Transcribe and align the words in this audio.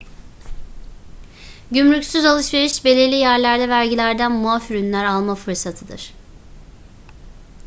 gümrüksüz 1.71 2.25
alışveriş 2.25 2.85
belirli 2.85 3.15
yerlerde 3.15 3.69
vergilerden 3.69 4.31
muaf 4.31 4.71
ürünler 4.71 5.05
alma 5.05 5.35
fırsatıdır 5.35 6.13